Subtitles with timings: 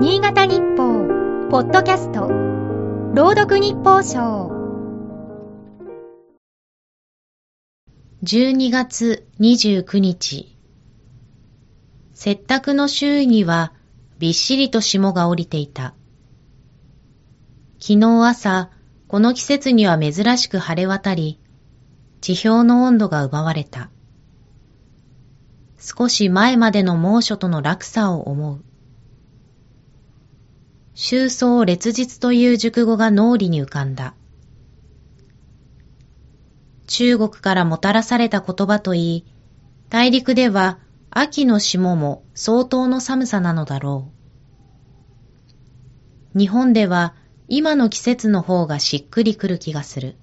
[0.00, 2.28] 新潟日報、ポッドキャスト、
[3.14, 4.52] 朗読日報賞。
[8.22, 10.56] 12月29日。
[12.14, 13.72] 雪卓の周囲には
[14.20, 15.96] びっしりと霜が降りていた。
[17.80, 18.70] 昨日朝、
[19.08, 21.40] この季節には珍しく晴れ渡り、
[22.20, 23.90] 地表の温度が奪われた。
[25.76, 28.67] 少し前までの猛暑との落差を思う。
[31.00, 34.16] 周葬列日という熟語が脳裏に浮かんだ。
[36.88, 39.24] 中国からもたらされた言葉といい、
[39.90, 40.80] 大陸では
[41.10, 44.10] 秋の霜も相当の寒さなのだろ
[46.34, 46.38] う。
[46.38, 47.14] 日本では
[47.46, 50.16] 今の季節の方がしっくりくる気がする。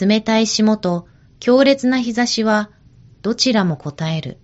[0.00, 1.08] 冷たい霜と
[1.40, 2.70] 強烈な日差しは
[3.22, 4.38] どちらも答える。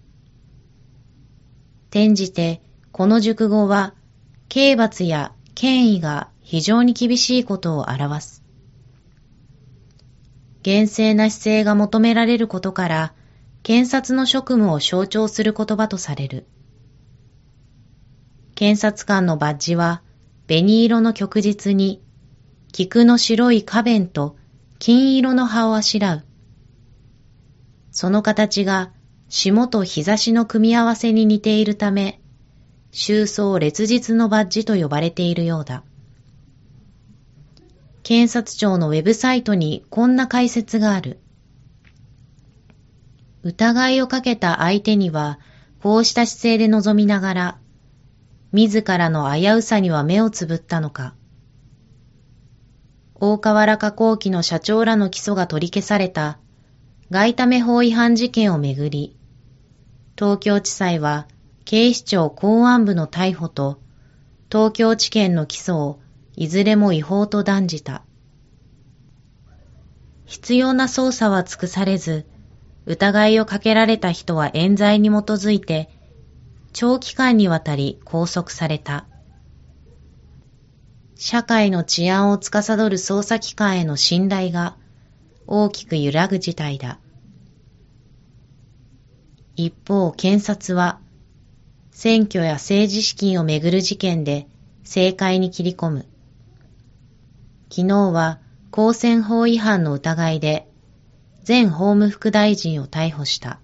[1.90, 3.94] 転じて、この熟語は、
[4.50, 8.42] 刑罰や権威が非常に厳しいことを表す。
[10.62, 13.14] 厳正な姿勢が求められることから、
[13.62, 16.46] 検察の職務を象徴する言葉とされる。
[18.54, 20.02] 検察官のバッジは、
[20.46, 22.02] 紅色の旭日に、
[22.72, 24.36] 菊の白い花弁と
[24.78, 26.24] 金色の葉をあしらう。
[27.90, 28.92] その形が
[29.28, 32.21] 霜と日差しの組み合わせに似ているため、
[32.94, 35.82] 周葬列日のバッジと呼ばれているようだ。
[38.02, 41.18] 検察庁のウェブサイトにこんな解説がある。
[43.42, 45.38] 疑いをかけた相手には、
[45.80, 47.58] こうした姿勢で臨みながら、
[48.52, 51.14] 自らの危うさには目をつぶったのか。
[53.14, 56.38] 大河原加工機の社長らの起訴が取り消された
[57.10, 59.16] 外為法違反事件をめぐり、
[60.14, 61.26] 東京地裁は
[61.64, 63.80] 警視庁公安部の逮捕と
[64.50, 66.00] 東京地検の起訴を
[66.36, 68.02] いずれも違法と断じた。
[70.26, 72.26] 必要な捜査は尽くされず、
[72.86, 75.90] 疑いをかけられた人は冤罪に基づいて、
[76.72, 79.06] 長期間にわたり拘束された。
[81.16, 84.76] 社会の治安を司る捜査機関への信頼が
[85.46, 86.98] 大きく揺らぐ事態だ。
[89.54, 90.98] 一方、検察は、
[91.92, 94.48] 選挙や政治資金をめぐる事件で
[94.80, 96.06] 政界に切り込む。
[97.70, 100.66] 昨日は公選法違反の疑いで
[101.46, 103.60] 前法務副大臣を逮捕した。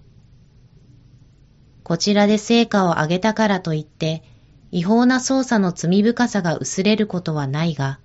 [1.83, 4.23] こちらで成果を上げたからといって
[4.71, 7.99] 違法な捜査の罪深さが薄れることはないが、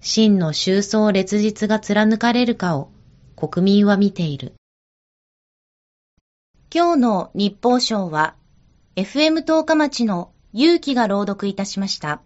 [0.00, 2.90] 真の収葬列日が貫かれるかを
[3.34, 4.54] 国民は見ている。
[6.72, 8.36] 今日の日報賞は、
[8.98, 12.22] FM 十日町の勇気が朗読いたしました。